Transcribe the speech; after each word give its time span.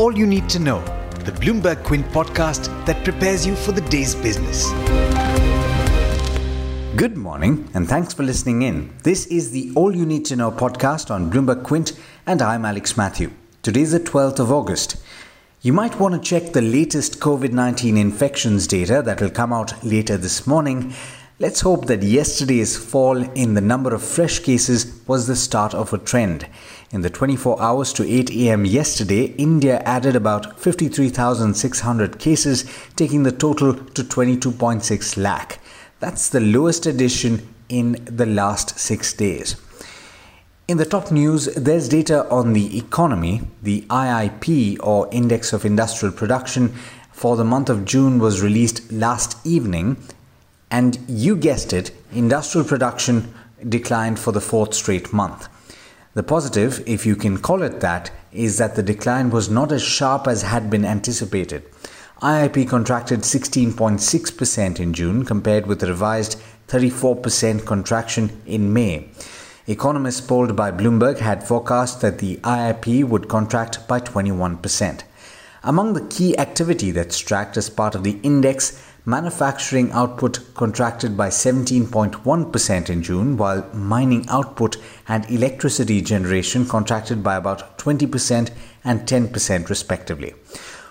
all 0.00 0.16
you 0.16 0.26
need 0.26 0.48
to 0.48 0.58
know, 0.58 0.80
the 1.26 1.32
Bloomberg 1.32 1.84
Quint 1.84 2.06
podcast 2.06 2.68
that 2.86 3.04
prepares 3.04 3.46
you 3.46 3.54
for 3.54 3.72
the 3.72 3.82
day's 3.82 4.14
business. 4.14 4.70
Good 6.96 7.18
morning, 7.18 7.68
and 7.74 7.86
thanks 7.86 8.14
for 8.14 8.22
listening 8.22 8.62
in. 8.62 8.94
This 9.02 9.26
is 9.26 9.50
the 9.50 9.70
All 9.76 9.94
You 9.94 10.06
Need 10.06 10.24
to 10.26 10.36
Know 10.36 10.50
podcast 10.52 11.10
on 11.10 11.30
Bloomberg 11.30 11.64
Quint, 11.64 11.92
and 12.26 12.40
I'm 12.40 12.64
Alex 12.64 12.96
Matthew. 12.96 13.30
Today 13.60 13.82
is 13.82 13.92
the 13.92 14.00
12th 14.00 14.38
of 14.38 14.50
August. 14.50 14.96
You 15.60 15.74
might 15.74 16.00
want 16.00 16.14
to 16.14 16.20
check 16.26 16.54
the 16.54 16.62
latest 16.62 17.20
COVID 17.20 17.52
19 17.52 17.98
infections 17.98 18.66
data 18.66 19.02
that 19.02 19.20
will 19.20 19.28
come 19.28 19.52
out 19.52 19.84
later 19.84 20.16
this 20.16 20.46
morning. 20.46 20.94
Let's 21.40 21.62
hope 21.62 21.86
that 21.86 22.02
yesterday's 22.02 22.76
fall 22.76 23.16
in 23.16 23.54
the 23.54 23.62
number 23.62 23.94
of 23.94 24.02
fresh 24.02 24.40
cases 24.40 25.00
was 25.06 25.26
the 25.26 25.34
start 25.34 25.72
of 25.72 25.90
a 25.90 25.96
trend. 25.96 26.46
In 26.90 27.00
the 27.00 27.08
24 27.08 27.62
hours 27.62 27.94
to 27.94 28.06
8 28.06 28.30
am 28.30 28.66
yesterday, 28.66 29.24
India 29.38 29.78
added 29.86 30.14
about 30.14 30.60
53,600 30.60 32.18
cases, 32.18 32.70
taking 32.94 33.22
the 33.22 33.32
total 33.32 33.72
to 33.72 34.04
22.6 34.04 35.16
lakh. 35.16 35.60
That's 35.98 36.28
the 36.28 36.40
lowest 36.40 36.84
addition 36.84 37.48
in 37.70 38.04
the 38.04 38.26
last 38.26 38.78
six 38.78 39.14
days. 39.14 39.56
In 40.68 40.76
the 40.76 40.84
top 40.84 41.10
news, 41.10 41.46
there's 41.54 41.88
data 41.88 42.28
on 42.28 42.52
the 42.52 42.76
economy. 42.76 43.40
The 43.62 43.80
IIP, 43.88 44.76
or 44.82 45.08
Index 45.10 45.54
of 45.54 45.64
Industrial 45.64 46.12
Production, 46.12 46.74
for 47.12 47.36
the 47.36 47.44
month 47.44 47.70
of 47.70 47.86
June 47.86 48.18
was 48.18 48.42
released 48.42 48.92
last 48.92 49.38
evening. 49.46 49.96
And 50.70 50.98
you 51.08 51.36
guessed 51.36 51.72
it, 51.72 51.90
industrial 52.12 52.66
production 52.66 53.34
declined 53.68 54.18
for 54.18 54.32
the 54.32 54.40
fourth 54.40 54.74
straight 54.74 55.12
month. 55.12 55.48
The 56.14 56.22
positive, 56.22 56.82
if 56.86 57.06
you 57.06 57.16
can 57.16 57.38
call 57.38 57.62
it 57.62 57.80
that, 57.80 58.10
is 58.32 58.58
that 58.58 58.76
the 58.76 58.82
decline 58.82 59.30
was 59.30 59.48
not 59.50 59.72
as 59.72 59.82
sharp 59.82 60.26
as 60.26 60.42
had 60.42 60.70
been 60.70 60.84
anticipated. 60.84 61.64
IIP 62.22 62.68
contracted 62.68 63.20
16.6% 63.20 64.80
in 64.80 64.92
June 64.92 65.24
compared 65.24 65.66
with 65.66 65.82
a 65.82 65.86
revised 65.86 66.40
34% 66.68 67.64
contraction 67.64 68.42
in 68.46 68.72
May. 68.72 69.08
Economists 69.66 70.20
polled 70.20 70.54
by 70.54 70.70
Bloomberg 70.70 71.18
had 71.18 71.46
forecast 71.46 72.00
that 72.00 72.18
the 72.18 72.36
IIP 72.38 73.04
would 73.04 73.28
contract 73.28 73.86
by 73.88 74.00
21%. 74.00 75.02
Among 75.62 75.92
the 75.92 76.06
key 76.06 76.36
activity 76.38 76.90
that's 76.90 77.18
tracked 77.18 77.56
as 77.56 77.70
part 77.70 77.94
of 77.94 78.02
the 78.02 78.18
index, 78.22 78.82
manufacturing 79.04 79.90
output 79.92 80.40
contracted 80.54 81.16
by 81.16 81.28
17.1% 81.28 82.90
in 82.90 83.02
June, 83.02 83.36
while 83.36 83.68
mining 83.74 84.28
output 84.28 84.76
and 85.08 85.28
electricity 85.30 86.00
generation 86.02 86.66
contracted 86.66 87.22
by 87.22 87.36
about 87.36 87.78
20% 87.78 88.50
and 88.84 89.00
10% 89.00 89.68
respectively. 89.68 90.34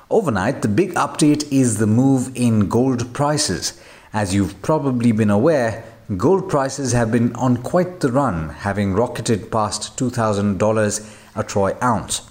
Overnight, 0.10 0.62
the 0.64 0.68
big 0.68 0.94
update 0.96 1.52
is 1.52 1.78
the 1.78 1.86
move 1.86 2.32
in 2.36 2.68
gold 2.68 3.14
prices. 3.14 3.80
As 4.12 4.34
you've 4.34 4.60
probably 4.64 5.12
been 5.12 5.30
aware, 5.30 5.84
gold 6.18 6.50
prices 6.50 6.94
have 6.94 7.12
been 7.12 7.36
on 7.36 7.58
quite 7.58 8.00
the 8.00 8.12
run, 8.12 8.50
having 8.50 8.94
rocketed 8.94 9.52
past 9.52 9.98
$2,000 10.00 11.16
a 11.36 11.44
troy 11.44 11.76
ounce. 11.84 12.28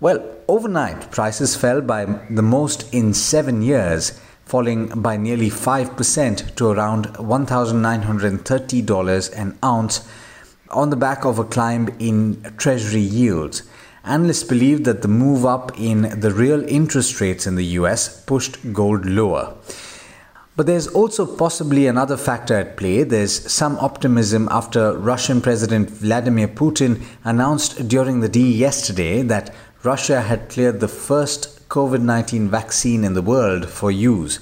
Well, 0.00 0.24
overnight, 0.48 1.10
prices 1.10 1.56
fell 1.56 1.82
by 1.82 2.06
the 2.30 2.42
most 2.42 2.92
in 2.94 3.12
seven 3.12 3.60
years, 3.60 4.18
falling 4.48 4.88
by 4.88 5.16
nearly 5.18 5.50
5% 5.50 6.54
to 6.54 6.68
around 6.68 7.08
$1,930 7.16 9.36
an 9.36 9.58
ounce 9.62 10.08
on 10.70 10.88
the 10.88 10.96
back 10.96 11.26
of 11.26 11.38
a 11.38 11.44
climb 11.44 11.94
in 11.98 12.42
Treasury 12.56 13.00
yields. 13.00 13.64
Analysts 14.04 14.44
believe 14.44 14.84
that 14.84 15.02
the 15.02 15.08
move 15.08 15.44
up 15.44 15.78
in 15.78 16.20
the 16.20 16.30
real 16.30 16.66
interest 16.66 17.20
rates 17.20 17.46
in 17.46 17.56
the 17.56 17.64
US 17.80 18.24
pushed 18.24 18.72
gold 18.72 19.04
lower. 19.04 19.54
But 20.56 20.66
there's 20.66 20.88
also 20.88 21.26
possibly 21.26 21.86
another 21.86 22.16
factor 22.16 22.54
at 22.54 22.78
play. 22.78 23.02
There's 23.02 23.52
some 23.52 23.76
optimism 23.76 24.48
after 24.50 24.96
Russian 24.96 25.42
President 25.42 25.90
Vladimir 25.90 26.48
Putin 26.48 27.02
announced 27.22 27.86
during 27.86 28.20
the 28.20 28.30
day 28.30 28.40
yesterday 28.40 29.20
that 29.22 29.54
Russia 29.84 30.22
had 30.22 30.48
cleared 30.48 30.80
the 30.80 30.88
first 30.88 31.57
COVID 31.68 32.02
19 32.02 32.48
vaccine 32.48 33.04
in 33.04 33.14
the 33.14 33.22
world 33.22 33.68
for 33.68 33.90
use. 33.90 34.40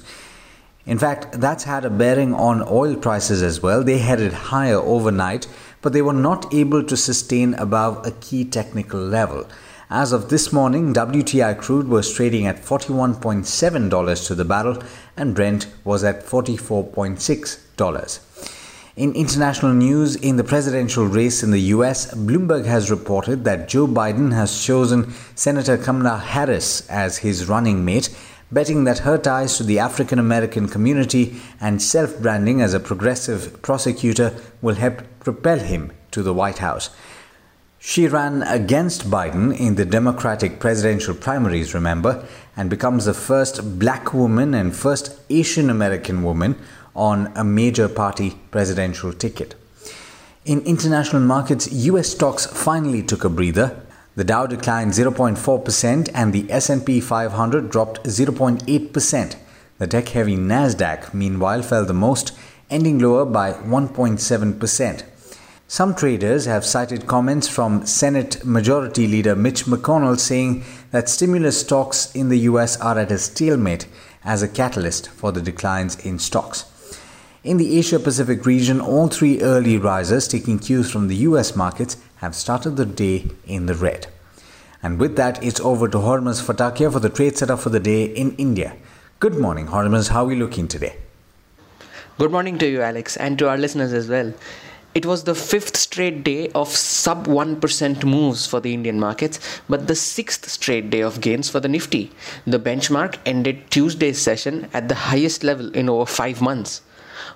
In 0.85 0.97
fact, 0.97 1.41
that's 1.41 1.65
had 1.65 1.83
a 1.83 1.89
bearing 1.89 2.33
on 2.33 2.63
oil 2.67 2.95
prices 2.95 3.43
as 3.43 3.61
well. 3.61 3.83
They 3.83 3.97
headed 3.97 4.33
higher 4.33 4.77
overnight 4.77 5.47
but 5.81 5.93
they 5.93 6.01
were 6.01 6.13
not 6.13 6.53
able 6.53 6.83
to 6.83 6.97
sustain 6.97 7.53
above 7.53 8.05
a 8.05 8.11
key 8.11 8.43
technical 8.43 8.99
level. 8.99 9.47
As 9.89 10.11
of 10.11 10.29
this 10.29 10.51
morning, 10.51 10.93
WTI 10.93 11.57
crude 11.57 11.87
was 11.87 12.13
trading 12.13 12.45
at 12.45 12.61
$41.7 12.61 14.27
to 14.27 14.35
the 14.35 14.43
barrel 14.43 14.83
and 15.15 15.33
Brent 15.33 15.67
was 15.85 16.03
at 16.03 16.25
$44.6. 16.25 18.26
In 18.97 19.13
international 19.13 19.75
news, 19.75 20.15
in 20.15 20.37
the 20.37 20.43
presidential 20.43 21.05
race 21.05 21.43
in 21.43 21.51
the 21.51 21.69
US, 21.75 22.11
Bloomberg 22.15 22.65
has 22.65 22.89
reported 22.89 23.43
that 23.43 23.67
Joe 23.67 23.85
Biden 23.85 24.33
has 24.33 24.59
chosen 24.59 25.13
Senator 25.35 25.77
Kamala 25.77 26.17
Harris 26.17 26.81
as 26.89 27.19
his 27.19 27.47
running 27.47 27.85
mate 27.85 28.09
betting 28.51 28.85
that 28.85 28.97
her 28.99 29.19
ties 29.19 29.55
to 29.57 29.63
the 29.63 29.77
African 29.77 30.17
American 30.17 30.67
community 30.67 31.39
and 31.61 31.79
self 31.79 32.19
branding 32.19 32.59
as 32.59 32.73
a 32.73 32.79
progressive 32.79 33.61
prosecutor 33.61 34.33
will 34.63 34.73
help 34.73 35.03
propel 35.19 35.59
him 35.59 35.91
to 36.09 36.23
the 36.23 36.33
White 36.33 36.57
House. 36.57 36.89
She 37.77 38.07
ran 38.07 38.41
against 38.41 39.11
Biden 39.11 39.55
in 39.55 39.75
the 39.75 39.85
Democratic 39.85 40.59
presidential 40.59 41.13
primaries, 41.13 41.75
remember, 41.75 42.25
and 42.55 42.67
becomes 42.67 43.05
the 43.05 43.13
first 43.13 43.77
black 43.77 44.11
woman 44.15 44.55
and 44.55 44.75
first 44.75 45.19
Asian 45.29 45.69
American 45.69 46.23
woman 46.23 46.55
on 46.97 47.31
a 47.35 47.45
major 47.45 47.87
party 47.87 48.37
presidential 48.51 49.13
ticket. 49.13 49.55
In 50.43 50.59
international 50.61 51.21
markets, 51.21 51.71
US 51.71 52.09
stocks 52.09 52.45
finally 52.45 53.03
took 53.03 53.23
a 53.23 53.29
breather 53.29 53.81
the 54.17 54.23
Dow 54.23 54.47
declined 54.47 54.93
0.4% 54.93 56.09
and 56.11 56.33
the 56.33 56.51
S&P 56.51 56.99
500 56.99 57.69
dropped 57.69 58.01
0.8%. 58.05 59.35
The 59.77 59.85
tech-heavy 59.85 60.35
Nasdaq 60.35 61.13
meanwhile 61.13 61.61
fell 61.61 61.85
the 61.85 61.93
most, 61.93 62.31
ending 62.67 62.97
lower 62.97 63.25
by 63.25 63.53
1.7%. 63.53 65.03
Some 65.67 65.93
traders 65.93 66.45
have 66.45 66.65
cited 66.65 67.05
comments 67.05 67.47
from 67.47 67.85
Senate 67.85 68.43
Majority 68.43 69.05
Leader 69.05 69.35
Mitch 69.35 69.65
McConnell 69.65 70.19
saying 70.19 70.63
that 70.89 71.09
stimulus 71.09 71.59
stocks 71.59 72.11
in 72.15 72.29
the 72.29 72.39
US 72.49 72.75
are 72.81 72.97
at 72.97 73.11
a 73.11 73.19
stalemate 73.19 73.85
as 74.23 74.41
a 74.41 74.47
catalyst 74.47 75.09
for 75.09 75.31
the 75.31 75.41
declines 75.41 75.95
in 76.03 76.17
stocks. 76.17 76.65
In 77.47 77.55
the 77.55 77.77
Asia 77.79 77.97
Pacific 77.97 78.45
region, 78.45 78.81
all 78.81 79.07
three 79.07 79.41
early 79.41 79.77
risers 79.77 80.27
taking 80.27 80.59
cues 80.59 80.91
from 80.91 81.07
the 81.07 81.15
US 81.27 81.55
markets 81.55 81.95
have 82.17 82.35
started 82.35 82.75
the 82.75 82.85
day 82.85 83.27
in 83.45 83.67
the 83.67 83.73
red. 83.73 84.07
And 84.83 84.99
with 84.99 85.15
that, 85.15 85.41
it's 85.41 85.61
over 85.61 85.87
to 85.87 85.97
Hormuz 85.99 86.41
Fatakia 86.45 86.91
for 86.91 86.99
the 86.99 87.07
trade 87.07 87.37
setup 87.37 87.61
for 87.61 87.69
the 87.69 87.79
day 87.79 88.03
in 88.03 88.35
India. 88.35 88.75
Good 89.21 89.37
morning, 89.37 89.67
Hormuz. 89.67 90.09
How 90.09 90.25
are 90.25 90.27
we 90.27 90.35
looking 90.35 90.67
today? 90.67 90.97
Good 92.17 92.31
morning 92.31 92.57
to 92.57 92.67
you, 92.67 92.81
Alex, 92.81 93.15
and 93.15 93.39
to 93.39 93.47
our 93.47 93.57
listeners 93.57 93.93
as 93.93 94.09
well. 94.09 94.33
It 94.93 95.05
was 95.05 95.23
the 95.23 95.33
fifth 95.33 95.77
straight 95.77 96.25
day 96.25 96.49
of 96.49 96.67
sub 96.67 97.27
1% 97.27 98.03
moves 98.03 98.45
for 98.45 98.59
the 98.59 98.73
Indian 98.73 98.99
markets, 98.99 99.39
but 99.69 99.87
the 99.87 99.95
sixth 99.95 100.49
straight 100.49 100.89
day 100.89 100.99
of 100.99 101.21
gains 101.21 101.49
for 101.49 101.61
the 101.61 101.69
Nifty. 101.69 102.11
The 102.45 102.59
benchmark 102.59 103.19
ended 103.25 103.71
Tuesday's 103.71 104.21
session 104.21 104.67
at 104.73 104.89
the 104.89 104.95
highest 104.95 105.45
level 105.45 105.71
in 105.71 105.87
over 105.87 106.05
five 106.05 106.41
months. 106.41 106.81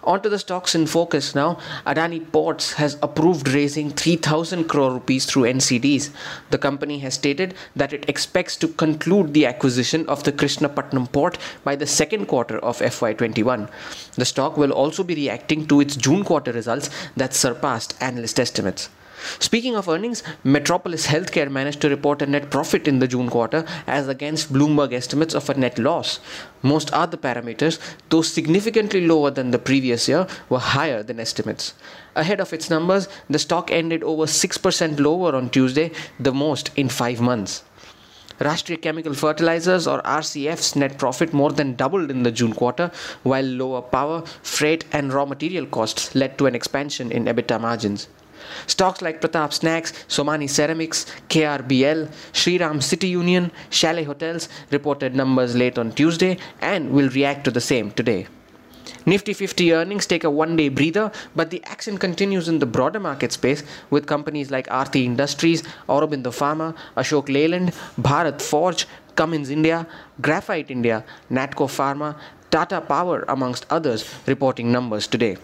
On 0.04 0.22
to 0.22 0.30
the 0.30 0.40
stocks 0.40 0.76
in 0.76 0.86
focus 0.86 1.34
now. 1.36 1.58
Adani 1.86 2.32
Ports 2.32 2.74
has 2.74 2.98
approved 3.02 3.48
raising 3.48 3.90
3,000 3.90 4.66
crore 4.66 4.94
rupees 4.94 5.26
through 5.26 5.44
NCDs. 5.44 6.10
The 6.50 6.58
company 6.58 7.00
has 7.00 7.16
stated 7.16 7.54
that 7.76 7.94
it 7.94 8.08
expects 8.10 8.56
to 8.58 8.68
conclude 8.68 9.34
the 9.34 9.46
acquisition 9.46 10.08
of 10.08 10.24
the 10.24 10.32
Krishnapatnam 10.32 11.12
port 11.12 11.38
by 11.64 11.76
the 11.76 11.88
second 11.88 12.28
quarter 12.28 12.60
of 12.60 12.80
FY21. 12.80 13.70
The 14.16 14.26
stock 14.26 14.58
will 14.58 14.72
also 14.72 15.04
be 15.04 15.16
reacting 15.16 15.68
to 15.68 15.82
its 15.82 15.96
June 15.96 16.24
quarter 16.24 16.52
results 16.52 16.90
that 17.16 17.34
surpassed 17.34 17.96
analyst 18.02 18.40
estimates. 18.40 18.90
Speaking 19.40 19.76
of 19.76 19.88
earnings, 19.88 20.24
Metropolis 20.44 21.08
Healthcare 21.08 21.50
managed 21.50 21.82
to 21.82 21.90
report 21.90 22.22
a 22.22 22.26
net 22.26 22.50
profit 22.50 22.88
in 22.88 23.00
the 23.00 23.08
June 23.08 23.30
quarter 23.30 23.66
as 23.88 24.08
against 24.08 24.52
Bloomberg 24.52 24.94
estimates 24.94 25.34
of 25.34 25.50
a 25.50 25.54
net 25.54 25.78
loss. 25.78 26.20
Most 26.62 26.92
other 26.92 27.18
parameters, 27.18 27.80
though 28.10 28.22
significantly 28.22 29.06
lower 29.06 29.32
than 29.32 29.52
the 29.52 29.60
previous 29.60 30.08
year, 30.08 30.28
were 30.50 30.60
higher 30.60 31.04
than 31.04 31.20
estimates. 31.20 31.74
Ahead 32.16 32.40
of 32.40 32.54
its 32.54 32.70
numbers, 32.70 33.08
the 33.30 33.40
stock 33.40 33.72
ended 33.72 34.04
over 34.04 34.26
6% 34.26 35.00
lower 35.00 35.36
on 35.36 35.50
Tuesday, 35.50 35.92
the 36.20 36.34
most 36.34 36.72
in 36.76 36.90
5 36.90 37.22
months. 37.22 37.64
Rashtriya 38.40 38.82
Chemical 38.82 39.14
Fertilizers 39.14 39.86
or 39.86 40.02
RCF's 40.02 40.76
net 40.76 40.98
profit 40.98 41.32
more 41.32 41.52
than 41.52 41.76
doubled 41.76 42.10
in 42.10 42.24
the 42.24 42.32
June 42.32 42.54
quarter, 42.54 42.90
while 43.22 43.46
lower 43.46 43.84
power, 43.84 44.24
freight, 44.42 44.84
and 44.92 45.14
raw 45.14 45.26
material 45.26 45.68
costs 45.68 46.16
led 46.16 46.40
to 46.40 46.48
an 46.48 46.56
expansion 46.56 47.12
in 47.12 47.26
EBITDA 47.26 47.62
margins. 47.62 48.08
Stocks 48.68 49.02
like 49.02 49.22
Pratap 49.22 49.54
Snacks, 49.54 49.92
Somani 50.08 50.50
Ceramics, 50.50 51.06
KRBL, 51.30 52.12
Shriram 52.34 52.82
City 52.82 53.08
Union, 53.08 53.52
Chalet 53.70 54.04
Hotels 54.04 54.50
reported 54.72 55.16
numbers 55.16 55.56
late 55.56 55.78
on 55.78 55.92
Tuesday 55.92 56.38
and 56.62 56.92
will 56.92 57.10
react 57.10 57.44
to 57.46 57.52
the 57.52 57.62
same 57.62 57.92
today. 57.92 58.28
Nifty 59.06 59.34
50 59.34 59.74
earnings 59.74 60.06
take 60.06 60.24
a 60.24 60.30
one 60.30 60.56
day 60.56 60.70
breather, 60.70 61.12
but 61.36 61.50
the 61.50 61.64
action 61.66 61.98
continues 61.98 62.48
in 62.48 62.60
the 62.60 62.68
broader 62.68 63.00
market 63.00 63.32
space 63.32 63.64
with 63.90 64.06
companies 64.06 64.52
like 64.52 64.68
Aarti 64.68 65.06
Industries, 65.06 65.64
Aurobindo 65.90 66.32
Pharma, 66.32 66.76
Ashok 66.96 67.28
Leyland, 67.28 67.74
Bharat 68.00 68.42
Forge, 68.42 68.88
Cummins 69.16 69.50
India, 69.50 69.88
Graphite 70.22 70.70
India, 70.70 71.04
Natco 71.32 71.68
Pharma, 71.68 72.16
Tata 72.52 72.82
Power, 72.82 73.26
amongst 73.28 73.66
others, 73.72 74.14
reporting 74.28 74.72
numbers 74.72 75.08
today. 75.08 75.38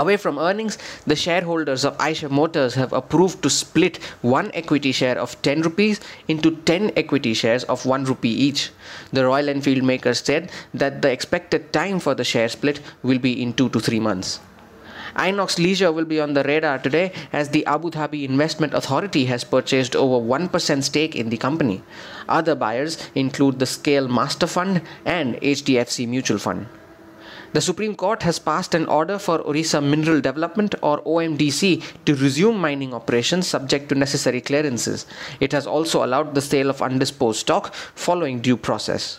Away 0.00 0.16
from 0.16 0.38
earnings, 0.38 0.78
the 1.06 1.14
shareholders 1.14 1.84
of 1.84 1.98
Eicher 1.98 2.30
Motors 2.30 2.74
have 2.74 2.94
approved 2.94 3.42
to 3.42 3.50
split 3.50 3.98
one 4.22 4.50
equity 4.54 4.92
share 4.92 5.18
of 5.18 5.36
10 5.42 5.60
rupees 5.60 6.00
into 6.26 6.52
10 6.52 6.92
equity 6.96 7.34
shares 7.34 7.64
of 7.64 7.84
1 7.84 8.06
rupee 8.06 8.30
each. 8.30 8.70
The 9.12 9.26
Royal 9.26 9.50
Enfield 9.50 9.82
makers 9.82 10.20
said 10.20 10.50
that 10.72 11.02
the 11.02 11.12
expected 11.12 11.74
time 11.74 12.00
for 12.00 12.14
the 12.14 12.24
share 12.24 12.48
split 12.48 12.80
will 13.02 13.18
be 13.18 13.42
in 13.42 13.52
2 13.52 13.68
to 13.68 13.78
3 13.78 14.00
months. 14.00 14.40
Inox 15.16 15.58
Leisure 15.58 15.92
will 15.92 16.06
be 16.06 16.18
on 16.18 16.32
the 16.32 16.44
radar 16.44 16.78
today 16.78 17.12
as 17.30 17.50
the 17.50 17.66
Abu 17.66 17.90
Dhabi 17.90 18.24
Investment 18.24 18.72
Authority 18.72 19.26
has 19.26 19.44
purchased 19.44 19.94
over 19.94 20.24
1% 20.24 20.82
stake 20.82 21.14
in 21.14 21.28
the 21.28 21.36
company. 21.36 21.82
Other 22.26 22.54
buyers 22.54 22.96
include 23.14 23.58
the 23.58 23.66
Scale 23.66 24.08
Master 24.08 24.46
Fund 24.46 24.80
and 25.04 25.34
HDFC 25.42 26.08
Mutual 26.08 26.38
Fund. 26.38 26.68
The 27.52 27.60
Supreme 27.60 27.96
Court 27.96 28.22
has 28.22 28.38
passed 28.38 28.76
an 28.76 28.86
order 28.86 29.18
for 29.18 29.40
Orissa 29.40 29.80
Mineral 29.80 30.20
Development 30.20 30.72
or 30.82 31.02
OMDC 31.02 31.82
to 32.04 32.14
resume 32.14 32.56
mining 32.60 32.94
operations 32.94 33.48
subject 33.48 33.88
to 33.88 33.96
necessary 33.96 34.40
clearances. 34.40 35.04
It 35.40 35.50
has 35.50 35.66
also 35.66 36.04
allowed 36.04 36.36
the 36.36 36.42
sale 36.42 36.70
of 36.70 36.80
undisposed 36.80 37.40
stock 37.40 37.74
following 37.74 38.38
due 38.38 38.56
process. 38.56 39.18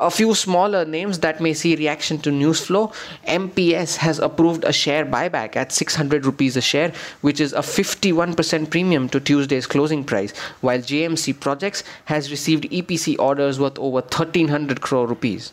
A 0.00 0.10
few 0.10 0.34
smaller 0.34 0.86
names 0.86 1.18
that 1.18 1.42
may 1.42 1.52
see 1.52 1.76
reaction 1.76 2.18
to 2.20 2.30
news 2.30 2.64
flow. 2.64 2.92
MPS 3.28 3.96
has 3.96 4.18
approved 4.18 4.64
a 4.64 4.72
share 4.72 5.04
buyback 5.04 5.54
at 5.54 5.70
600 5.70 6.24
rupees 6.24 6.56
a 6.56 6.62
share, 6.62 6.94
which 7.20 7.40
is 7.40 7.52
a 7.52 7.58
51% 7.58 8.70
premium 8.70 9.06
to 9.10 9.20
Tuesday's 9.20 9.66
closing 9.66 10.02
price, 10.02 10.34
while 10.62 10.78
JMC 10.78 11.38
Projects 11.38 11.84
has 12.06 12.30
received 12.30 12.64
EPC 12.70 13.16
orders 13.18 13.60
worth 13.60 13.78
over 13.78 14.00
1300 14.00 14.80
crore 14.80 15.06
rupees. 15.06 15.52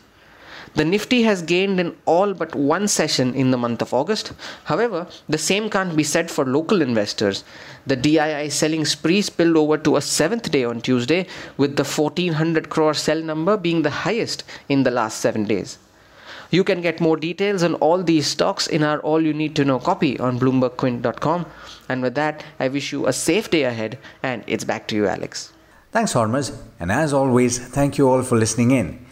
The 0.74 0.84
Nifty 0.84 1.22
has 1.22 1.42
gained 1.42 1.80
in 1.80 1.96
all 2.04 2.34
but 2.34 2.54
one 2.54 2.88
session 2.88 3.34
in 3.34 3.50
the 3.50 3.56
month 3.56 3.82
of 3.82 3.94
August. 3.94 4.32
However, 4.64 5.06
the 5.28 5.38
same 5.38 5.70
can't 5.70 5.96
be 5.96 6.04
said 6.04 6.30
for 6.30 6.44
local 6.44 6.82
investors. 6.82 7.44
The 7.86 7.96
DII 7.96 8.50
selling 8.50 8.84
spree 8.84 9.22
spilled 9.22 9.56
over 9.56 9.78
to 9.78 9.96
a 9.96 10.00
seventh 10.00 10.50
day 10.50 10.64
on 10.64 10.80
Tuesday, 10.80 11.26
with 11.56 11.76
the 11.76 11.84
1400 11.84 12.68
crore 12.68 12.94
sell 12.94 13.22
number 13.22 13.56
being 13.56 13.82
the 13.82 13.90
highest 13.90 14.44
in 14.68 14.82
the 14.82 14.90
last 14.90 15.20
seven 15.20 15.44
days. 15.44 15.78
You 16.50 16.64
can 16.64 16.80
get 16.80 17.00
more 17.00 17.16
details 17.16 17.62
on 17.62 17.74
all 17.74 18.02
these 18.02 18.26
stocks 18.26 18.66
in 18.66 18.82
our 18.82 19.00
All 19.00 19.20
You 19.20 19.34
Need 19.34 19.54
to 19.56 19.64
Know 19.64 19.78
copy 19.78 20.18
on 20.18 20.38
BloombergQuint.com. 20.38 21.46
And 21.88 22.02
with 22.02 22.14
that, 22.14 22.42
I 22.58 22.68
wish 22.68 22.92
you 22.92 23.06
a 23.06 23.12
safe 23.12 23.50
day 23.50 23.64
ahead, 23.64 23.98
and 24.22 24.44
it's 24.46 24.64
back 24.64 24.88
to 24.88 24.96
you, 24.96 25.06
Alex. 25.06 25.52
Thanks, 25.92 26.14
Hormuz. 26.14 26.56
And 26.80 26.90
as 26.90 27.12
always, 27.12 27.58
thank 27.58 27.98
you 27.98 28.08
all 28.08 28.22
for 28.22 28.36
listening 28.36 28.70
in. 28.70 29.06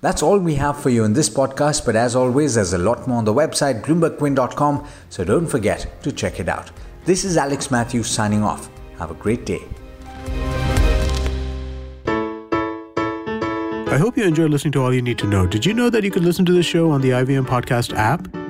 That's 0.00 0.22
all 0.22 0.38
we 0.38 0.54
have 0.54 0.80
for 0.80 0.88
you 0.88 1.04
in 1.04 1.12
this 1.12 1.28
podcast, 1.28 1.84
but 1.84 1.94
as 1.94 2.16
always, 2.16 2.54
there's 2.54 2.72
a 2.72 2.78
lot 2.78 3.06
more 3.06 3.18
on 3.18 3.26
the 3.26 3.34
website, 3.34 3.82
bloombergquint.com, 3.82 4.86
so 5.10 5.24
don't 5.24 5.46
forget 5.46 6.02
to 6.02 6.10
check 6.10 6.40
it 6.40 6.48
out. 6.48 6.70
This 7.04 7.22
is 7.24 7.36
Alex 7.36 7.70
Matthews 7.70 8.06
signing 8.06 8.42
off. 8.42 8.70
Have 8.98 9.10
a 9.10 9.14
great 9.14 9.44
day. 9.44 9.62
I 13.92 13.98
hope 13.98 14.16
you 14.16 14.24
enjoyed 14.24 14.50
listening 14.50 14.72
to 14.72 14.82
All 14.82 14.94
You 14.94 15.02
Need 15.02 15.18
to 15.18 15.26
Know. 15.26 15.46
Did 15.46 15.66
you 15.66 15.74
know 15.74 15.90
that 15.90 16.02
you 16.02 16.10
can 16.10 16.24
listen 16.24 16.46
to 16.46 16.52
the 16.52 16.62
show 16.62 16.90
on 16.90 17.02
the 17.02 17.10
IVM 17.10 17.44
Podcast 17.44 17.94
app? 17.94 18.39